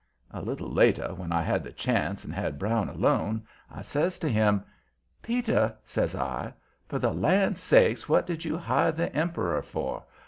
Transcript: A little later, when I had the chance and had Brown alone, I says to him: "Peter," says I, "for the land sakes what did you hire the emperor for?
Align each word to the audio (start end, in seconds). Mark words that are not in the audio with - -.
A 0.31 0.41
little 0.41 0.73
later, 0.73 1.13
when 1.13 1.31
I 1.31 1.43
had 1.43 1.63
the 1.63 1.71
chance 1.71 2.25
and 2.25 2.33
had 2.33 2.57
Brown 2.57 2.89
alone, 2.89 3.45
I 3.69 3.83
says 3.83 4.17
to 4.17 4.27
him: 4.29 4.63
"Peter," 5.21 5.75
says 5.85 6.15
I, 6.15 6.55
"for 6.89 6.97
the 6.97 7.13
land 7.13 7.59
sakes 7.59 8.09
what 8.09 8.25
did 8.25 8.43
you 8.43 8.57
hire 8.57 8.91
the 8.91 9.15
emperor 9.15 9.61
for? 9.61 10.01